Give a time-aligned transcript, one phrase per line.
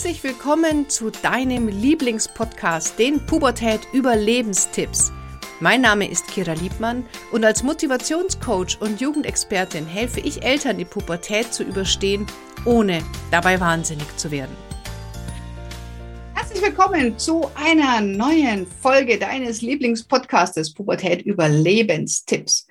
[0.00, 5.12] Herzlich willkommen zu deinem Lieblingspodcast, den Pubertät Überlebenstipps.
[5.60, 11.52] Mein Name ist Kira Liebmann und als Motivationscoach und Jugendexpertin helfe ich Eltern, die Pubertät
[11.52, 12.24] zu überstehen,
[12.64, 14.56] ohne dabei wahnsinnig zu werden.
[16.32, 22.66] Herzlich willkommen zu einer neuen Folge deines Lieblingspodcastes Pubertät Überlebenstipps.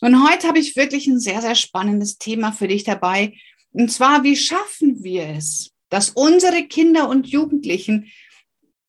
[0.00, 3.34] Und heute habe ich wirklich ein sehr, sehr spannendes Thema für dich dabei.
[3.70, 8.10] Und zwar, wie schaffen wir es, dass unsere Kinder und Jugendlichen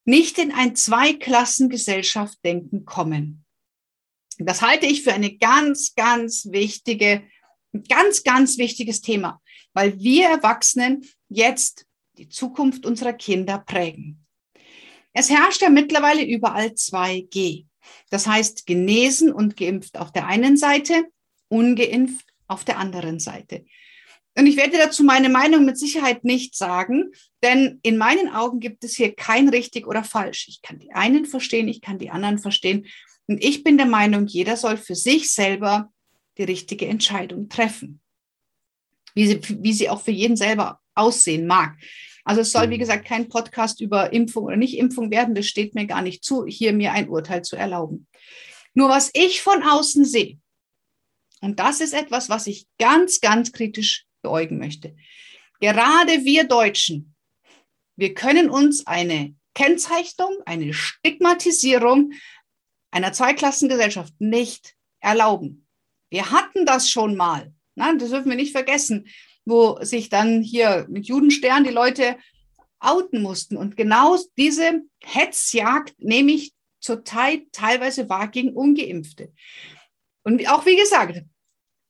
[0.06, 3.46] nicht in ein Zweiklassengesellschaft denken kommen.
[4.38, 7.24] Das halte ich für eine ganz, ganz wichtige,
[7.90, 9.42] ganz, ganz wichtiges Thema,
[9.74, 11.86] weil wir Erwachsenen jetzt
[12.18, 14.26] die Zukunft unserer Kinder prägen.
[15.14, 17.66] Es herrscht ja mittlerweile überall 2G.
[18.10, 21.06] Das heißt, genesen und geimpft auf der einen Seite,
[21.48, 23.66] ungeimpft auf der anderen Seite.
[24.40, 27.12] Und ich werde dazu meine Meinung mit Sicherheit nicht sagen,
[27.44, 30.48] denn in meinen Augen gibt es hier kein richtig oder falsch.
[30.48, 32.88] Ich kann die einen verstehen, ich kann die anderen verstehen.
[33.28, 35.92] Und ich bin der Meinung, jeder soll für sich selber
[36.38, 38.00] die richtige Entscheidung treffen,
[39.14, 41.76] wie sie, wie sie auch für jeden selber aussehen mag.
[42.24, 42.80] Also es soll, wie mhm.
[42.80, 45.36] gesagt, kein Podcast über Impfung oder Nicht-Impfung werden.
[45.36, 48.08] Das steht mir gar nicht zu, hier mir ein Urteil zu erlauben.
[48.74, 50.40] Nur was ich von außen sehe,
[51.42, 54.96] und das ist etwas, was ich ganz, ganz kritisch beäugen möchte.
[55.60, 57.16] Gerade wir Deutschen,
[57.96, 62.14] wir können uns eine Kennzeichnung, eine Stigmatisierung
[62.92, 65.68] einer Zweiklassengesellschaft nicht erlauben.
[66.10, 67.54] Wir hatten das schon mal.
[67.76, 69.08] Nein, das dürfen wir nicht vergessen,
[69.46, 72.18] wo sich dann hier mit Judenstern die Leute
[72.80, 73.58] outen mussten.
[73.58, 79.34] Und genau diese Hetzjagd nehme ich zurzeit teilweise wahr gegen Ungeimpfte.
[80.24, 81.24] Und auch wie gesagt,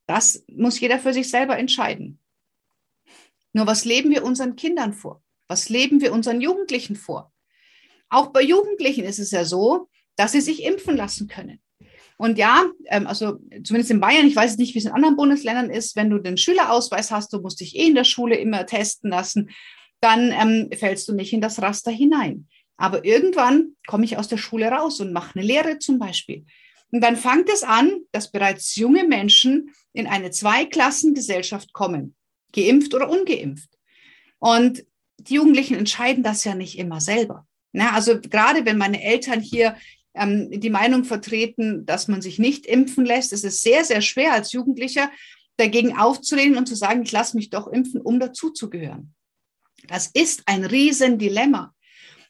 [0.06, 2.19] das muss jeder für sich selber entscheiden.
[3.52, 5.22] Nur was leben wir unseren Kindern vor?
[5.48, 7.32] Was leben wir unseren Jugendlichen vor?
[8.08, 11.60] Auch bei Jugendlichen ist es ja so, dass sie sich impfen lassen können.
[12.16, 15.70] Und ja, ähm, also zumindest in Bayern, ich weiß nicht, wie es in anderen Bundesländern
[15.70, 19.10] ist, wenn du den Schülerausweis hast, du musst dich eh in der Schule immer testen
[19.10, 19.50] lassen,
[20.00, 22.48] dann ähm, fällst du nicht in das Raster hinein.
[22.76, 26.44] Aber irgendwann komme ich aus der Schule raus und mache eine Lehre zum Beispiel.
[26.92, 32.16] Und dann fängt es an, dass bereits junge Menschen in eine Zweiklassengesellschaft kommen
[32.52, 33.70] geimpft oder ungeimpft.
[34.38, 34.84] Und
[35.18, 37.46] die Jugendlichen entscheiden das ja nicht immer selber.
[37.72, 39.76] Na, also gerade wenn meine Eltern hier
[40.14, 44.32] ähm, die Meinung vertreten, dass man sich nicht impfen lässt, ist es sehr, sehr schwer
[44.32, 45.10] als Jugendlicher
[45.56, 49.14] dagegen aufzulehnen und zu sagen, ich lasse mich doch impfen, um dazuzugehören.
[49.86, 51.74] Das ist ein Riesendilemma.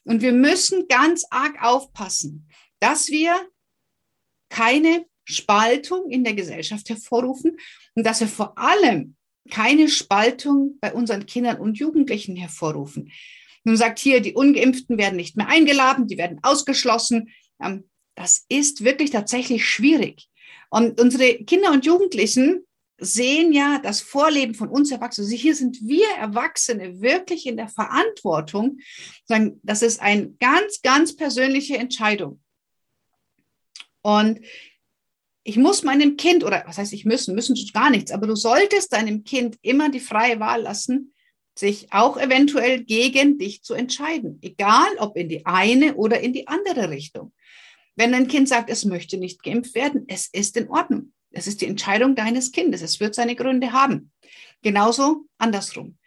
[0.03, 2.47] Und wir müssen ganz arg aufpassen,
[2.79, 3.35] dass wir
[4.49, 7.57] keine Spaltung in der Gesellschaft hervorrufen
[7.95, 9.15] und dass wir vor allem
[9.49, 13.11] keine Spaltung bei unseren Kindern und Jugendlichen hervorrufen.
[13.63, 17.29] Nun sagt hier, die ungeimpften werden nicht mehr eingeladen, die werden ausgeschlossen.
[17.61, 20.27] Ähm, das ist wirklich tatsächlich schwierig.
[20.69, 22.65] Und unsere Kinder und Jugendlichen
[22.97, 25.25] sehen ja das Vorleben von uns Erwachsenen.
[25.27, 28.77] Also hier sind wir Erwachsene wirklich in der Verantwortung.
[29.27, 32.41] Das ist eine ganz, ganz persönliche Entscheidung.
[34.03, 34.39] Und
[35.43, 38.93] ich muss meinem Kind, oder was heißt ich müssen, müssen gar nichts, aber du solltest
[38.93, 41.13] deinem Kind immer die freie Wahl lassen,
[41.57, 46.47] sich auch eventuell gegen dich zu entscheiden, egal ob in die eine oder in die
[46.47, 47.33] andere Richtung.
[47.95, 51.11] Wenn dein Kind sagt, es möchte nicht geimpft werden, es ist in Ordnung.
[51.31, 52.81] Es ist die Entscheidung deines Kindes.
[52.81, 54.11] Es wird seine Gründe haben.
[54.61, 55.97] Genauso andersrum.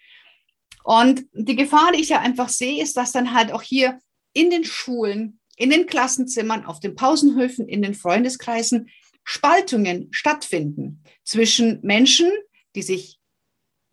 [0.82, 4.00] Und die Gefahr, die ich ja einfach sehe, ist, dass dann halt auch hier
[4.32, 8.90] in den Schulen, in den Klassenzimmern, auf den Pausenhöfen, in den Freundeskreisen
[9.24, 12.30] Spaltungen stattfinden zwischen Menschen,
[12.74, 13.18] die sich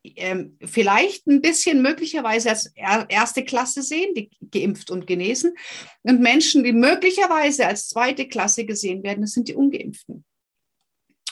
[0.04, 5.56] ähm, vielleicht ein bisschen möglicherweise als erste Klasse sehen, die geimpft und genesen,
[6.04, 10.26] und Menschen, die möglicherweise als zweite Klasse gesehen werden, das sind die ungeimpften.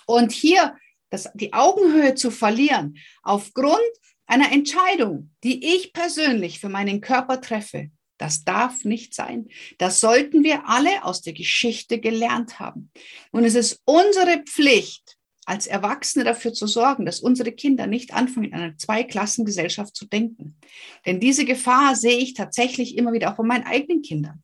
[0.05, 0.75] Und hier
[1.09, 3.79] das, die Augenhöhe zu verlieren aufgrund
[4.27, 9.47] einer Entscheidung, die ich persönlich für meinen Körper treffe, das darf nicht sein.
[9.79, 12.91] Das sollten wir alle aus der Geschichte gelernt haben.
[13.31, 18.49] Und es ist unsere Pflicht, als Erwachsene dafür zu sorgen, dass unsere Kinder nicht anfangen,
[18.49, 20.57] in einer Zweiklassengesellschaft zu denken.
[21.07, 24.43] Denn diese Gefahr sehe ich tatsächlich immer wieder auch bei meinen eigenen Kindern.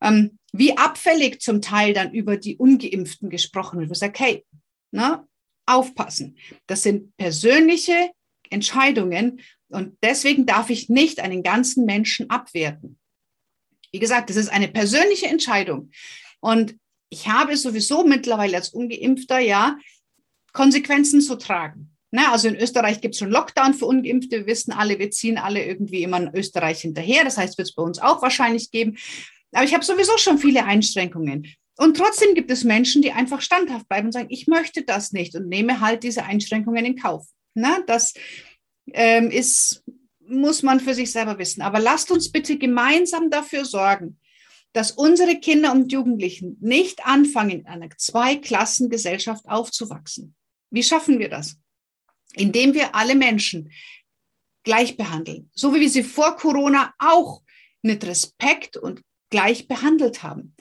[0.00, 3.90] Ähm, wie abfällig zum Teil dann über die Ungeimpften gesprochen wird.
[3.90, 4.44] Ich sage, hey,
[4.92, 5.26] na,
[5.66, 6.38] aufpassen.
[6.66, 8.10] Das sind persönliche
[8.48, 12.95] Entscheidungen und deswegen darf ich nicht einen ganzen Menschen abwerten.
[13.92, 15.90] Wie gesagt, das ist eine persönliche Entscheidung.
[16.40, 16.76] Und
[17.08, 19.78] ich habe sowieso mittlerweile als ungeimpfter ja
[20.52, 21.90] Konsequenzen zu tragen.
[22.10, 24.38] Na, also in Österreich gibt es schon Lockdown für Ungeimpfte.
[24.38, 27.24] Wir wissen alle, wir ziehen alle irgendwie immer in Österreich hinterher.
[27.24, 28.96] Das heißt, wird es bei uns auch wahrscheinlich geben.
[29.52, 31.46] Aber ich habe sowieso schon viele Einschränkungen.
[31.76, 35.34] Und trotzdem gibt es Menschen, die einfach standhaft bleiben und sagen, ich möchte das nicht
[35.34, 37.26] und nehme halt diese Einschränkungen in Kauf.
[37.54, 38.14] Na, das
[38.92, 39.82] ähm, ist,
[40.28, 41.62] muss man für sich selber wissen.
[41.62, 44.18] Aber lasst uns bitte gemeinsam dafür sorgen,
[44.72, 50.34] dass unsere Kinder und Jugendlichen nicht anfangen, in einer Zweiklassengesellschaft aufzuwachsen.
[50.70, 51.56] Wie schaffen wir das?
[52.34, 53.70] Indem wir alle Menschen
[54.64, 57.42] gleich behandeln, so wie wir sie vor Corona auch
[57.82, 59.00] mit Respekt und
[59.30, 60.54] gleich behandelt haben.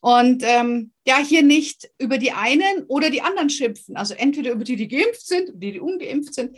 [0.00, 4.64] Und ähm, ja, hier nicht über die einen oder die anderen schimpfen, also entweder über
[4.64, 6.56] die, die geimpft sind, die, die ungeimpft sind,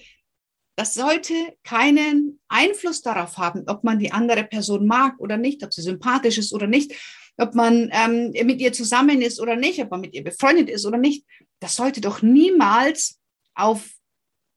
[0.81, 5.75] das sollte keinen Einfluss darauf haben, ob man die andere Person mag oder nicht, ob
[5.75, 6.95] sie sympathisch ist oder nicht,
[7.37, 10.87] ob man ähm, mit ihr zusammen ist oder nicht, ob man mit ihr befreundet ist
[10.87, 11.27] oder nicht.
[11.59, 13.21] Das sollte doch niemals
[13.55, 13.91] auf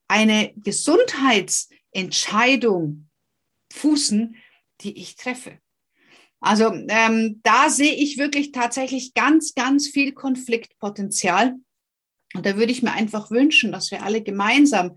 [0.08, 3.10] eine Gesundheitsentscheidung
[3.70, 4.34] fußen,
[4.80, 5.58] die ich treffe.
[6.40, 11.56] Also ähm, da sehe ich wirklich tatsächlich ganz, ganz viel Konfliktpotenzial.
[12.34, 14.94] Und da würde ich mir einfach wünschen, dass wir alle gemeinsam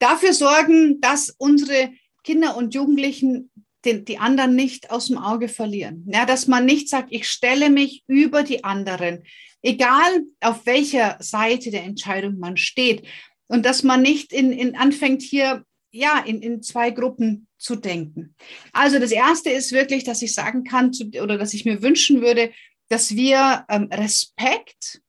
[0.00, 1.90] dafür sorgen, dass unsere
[2.24, 3.50] Kinder und Jugendlichen
[3.84, 6.04] den, die anderen nicht aus dem Auge verlieren.
[6.08, 9.24] Ja, dass man nicht sagt, ich stelle mich über die anderen,
[9.62, 13.06] egal auf welcher Seite der Entscheidung man steht.
[13.46, 18.34] Und dass man nicht in, in anfängt hier ja in, in zwei Gruppen zu denken.
[18.72, 22.20] Also das erste ist wirklich, dass ich sagen kann zu, oder dass ich mir wünschen
[22.20, 22.52] würde,
[22.88, 25.00] dass wir ähm, Respekt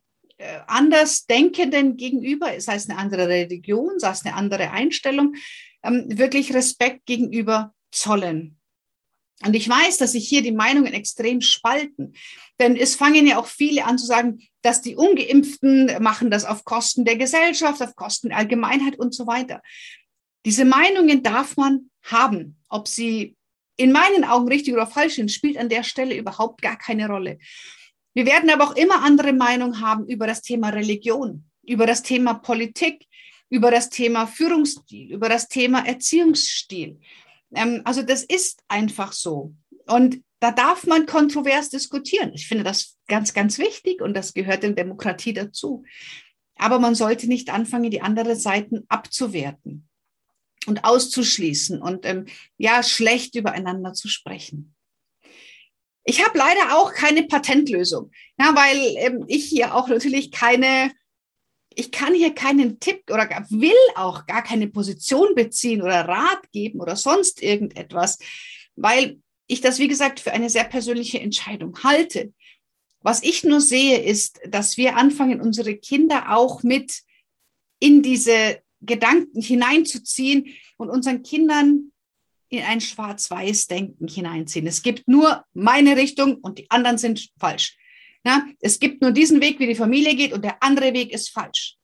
[0.41, 5.35] äh, Andersdenkenden gegenüber, sei es eine andere Religion, sei es eine andere Einstellung,
[5.83, 8.57] ähm, wirklich Respekt gegenüber zollen.
[9.45, 12.13] Und ich weiß, dass sich hier die Meinungen extrem spalten.
[12.59, 16.63] Denn es fangen ja auch viele an zu sagen, dass die Ungeimpften machen das auf
[16.63, 19.61] Kosten der Gesellschaft, auf Kosten der Allgemeinheit und so weiter.
[20.45, 22.57] Diese Meinungen darf man haben.
[22.69, 23.35] Ob sie
[23.77, 27.39] in meinen Augen richtig oder falsch sind, spielt an der Stelle überhaupt gar keine Rolle.
[28.13, 32.33] Wir werden aber auch immer andere Meinungen haben über das Thema Religion, über das Thema
[32.33, 33.07] Politik,
[33.49, 36.99] über das Thema Führungsstil, über das Thema Erziehungsstil.
[37.53, 39.53] Ähm, also das ist einfach so.
[39.87, 42.31] Und da darf man kontrovers diskutieren.
[42.33, 45.83] Ich finde das ganz, ganz wichtig und das gehört in Demokratie dazu.
[46.55, 49.87] Aber man sollte nicht anfangen, die anderen Seiten abzuwerten
[50.65, 52.25] und auszuschließen und ähm,
[52.57, 54.70] ja, schlecht übereinander zu sprechen.
[56.03, 60.91] Ich habe leider auch keine Patentlösung, ja, weil ähm, ich hier auch natürlich keine,
[61.75, 66.79] ich kann hier keinen Tipp oder will auch gar keine Position beziehen oder Rat geben
[66.79, 68.17] oder sonst irgendetwas,
[68.75, 72.33] weil ich das, wie gesagt, für eine sehr persönliche Entscheidung halte.
[73.01, 77.01] Was ich nur sehe, ist, dass wir anfangen, unsere Kinder auch mit
[77.79, 81.90] in diese Gedanken hineinzuziehen und unseren Kindern
[82.51, 84.67] in ein Schwarz-Weiß-Denken hineinziehen.
[84.67, 87.77] Es gibt nur meine Richtung und die anderen sind falsch.
[88.25, 91.29] Ja, es gibt nur diesen Weg, wie die Familie geht und der andere Weg ist
[91.29, 91.77] falsch.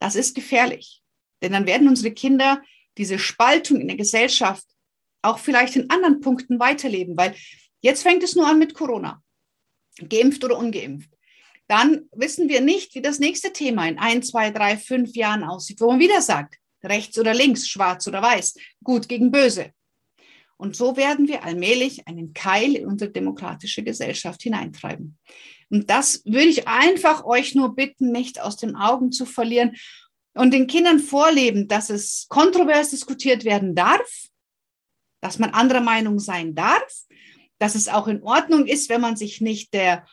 [0.00, 1.00] Das ist gefährlich,
[1.40, 2.60] denn dann werden unsere Kinder
[2.98, 4.66] diese Spaltung in der Gesellschaft
[5.22, 7.36] auch vielleicht in anderen Punkten weiterleben, weil
[7.80, 9.22] jetzt fängt es nur an mit Corona,
[10.08, 11.10] geimpft oder ungeimpft.
[11.68, 15.80] Dann wissen wir nicht, wie das nächste Thema in ein, zwei, drei, fünf Jahren aussieht,
[15.80, 19.72] wo man wieder sagt, rechts oder links, schwarz oder weiß, gut gegen böse.
[20.56, 25.18] Und so werden wir allmählich einen Keil in unsere demokratische Gesellschaft hineintreiben.
[25.70, 29.74] Und das würde ich einfach euch nur bitten, nicht aus den Augen zu verlieren
[30.34, 34.28] und den Kindern vorleben, dass es kontrovers diskutiert werden darf,
[35.20, 37.06] dass man anderer Meinung sein darf,
[37.58, 40.06] dass es auch in Ordnung ist, wenn man sich nicht der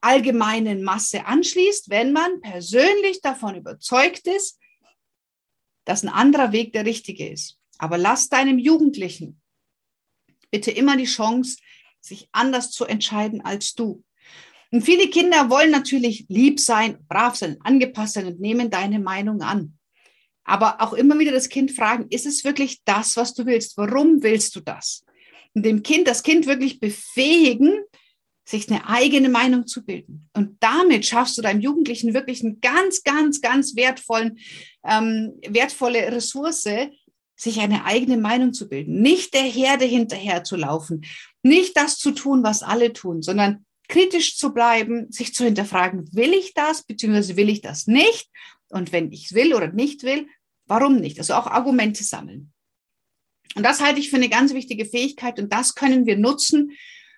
[0.00, 4.58] allgemeinen Masse anschließt, wenn man persönlich davon überzeugt ist,
[5.84, 7.58] dass ein anderer Weg der richtige ist.
[7.78, 9.40] Aber lass deinem Jugendlichen
[10.50, 11.58] bitte immer die Chance,
[12.00, 14.04] sich anders zu entscheiden als du.
[14.70, 19.42] Und viele Kinder wollen natürlich lieb sein, brav sein, angepasst sein und nehmen deine Meinung
[19.42, 19.78] an.
[20.44, 23.76] Aber auch immer wieder das Kind fragen, ist es wirklich das, was du willst?
[23.76, 25.04] Warum willst du das?
[25.54, 27.82] Und dem Kind, das Kind wirklich befähigen,
[28.44, 30.28] sich eine eigene Meinung zu bilden.
[30.34, 34.38] Und damit schaffst du deinem Jugendlichen wirklich einen ganz, ganz, ganz wertvollen,
[34.84, 36.68] ähm, wertvolle Ressource,
[37.36, 39.00] sich eine eigene Meinung zu bilden.
[39.00, 41.04] Nicht der Herde hinterher zu laufen,
[41.42, 46.32] nicht das zu tun, was alle tun, sondern kritisch zu bleiben, sich zu hinterfragen, will
[46.32, 48.28] ich das, beziehungsweise will ich das nicht?
[48.68, 50.26] Und wenn ich es will oder nicht will,
[50.66, 51.18] warum nicht?
[51.18, 52.52] Also auch Argumente sammeln.
[53.54, 56.72] Und das halte ich für eine ganz wichtige Fähigkeit und das können wir nutzen,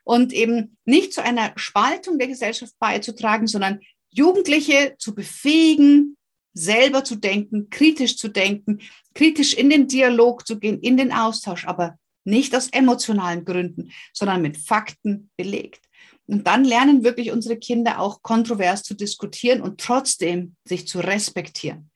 [0.06, 6.16] und eben nicht zu einer Spaltung der Gesellschaft beizutragen, sondern Jugendliche zu befähigen,
[6.54, 8.78] selber zu denken, kritisch zu denken,
[9.14, 14.42] kritisch in den Dialog zu gehen, in den Austausch, aber nicht aus emotionalen Gründen, sondern
[14.42, 15.82] mit Fakten belegt.
[16.26, 21.90] Und dann lernen wirklich unsere Kinder auch kontrovers zu diskutieren und trotzdem sich zu respektieren.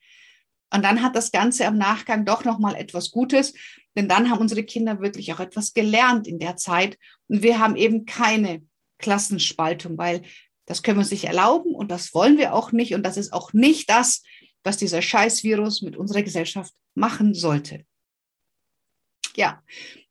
[0.73, 3.53] Und dann hat das Ganze am Nachgang doch nochmal etwas Gutes,
[3.95, 6.97] denn dann haben unsere Kinder wirklich auch etwas gelernt in der Zeit.
[7.27, 8.63] Und wir haben eben keine
[8.97, 10.21] Klassenspaltung, weil
[10.65, 12.93] das können wir uns nicht erlauben und das wollen wir auch nicht.
[12.93, 14.23] Und das ist auch nicht das,
[14.63, 17.85] was dieser Scheißvirus mit unserer Gesellschaft machen sollte.
[19.35, 19.61] Ja,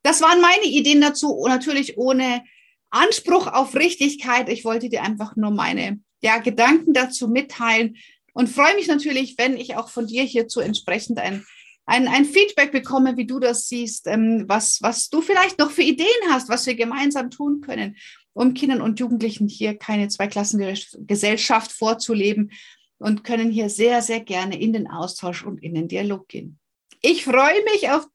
[0.03, 2.43] das waren meine Ideen dazu, natürlich ohne
[2.91, 4.49] Anspruch auf Richtigkeit.
[4.49, 7.97] Ich wollte dir einfach nur meine ja, Gedanken dazu mitteilen
[8.35, 11.45] und freue mich natürlich, wenn ich auch von dir hierzu entsprechend ein,
[11.87, 15.83] ein, ein Feedback bekomme, wie du das siehst, ähm, was, was du vielleicht noch für
[15.83, 17.97] Ideen hast, was wir gemeinsam tun können,
[18.33, 22.53] um Kindern und Jugendlichen hier keine Zweiklassengesellschaft vorzuleben
[22.99, 26.59] und können hier sehr, sehr gerne in den Austausch und in den Dialog gehen.
[27.03, 28.07] Ich freue mich auf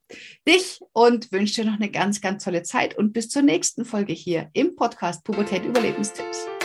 [0.46, 4.12] dich und wünsche dir noch eine ganz, ganz tolle Zeit und bis zur nächsten Folge
[4.12, 6.55] hier im Podcast Pubertät Überlebenstipps.